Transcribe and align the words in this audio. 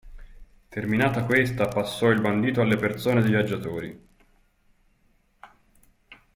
Terminata 0.67 1.25
questa, 1.25 1.67
passò 1.67 2.09
il 2.09 2.21
bandito 2.21 2.59
alle 2.61 2.75
persone 2.75 3.21
de' 3.21 3.29
viaggiatori. 3.29 4.07